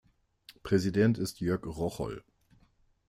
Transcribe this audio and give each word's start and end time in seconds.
Präsident 0.63 1.19
ist 1.19 1.41
Jörg 1.41 1.63
Rocholl. 1.63 2.23